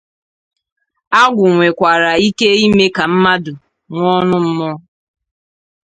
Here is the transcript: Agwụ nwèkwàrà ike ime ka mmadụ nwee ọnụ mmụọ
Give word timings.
Agwụ 1.21 1.43
nwèkwàrà 1.55 2.11
ike 2.27 2.47
ime 2.65 2.85
ka 2.95 3.03
mmadụ 3.13 3.53
nwee 3.95 4.13
ọnụ 4.19 4.37
mmụọ 4.47 4.75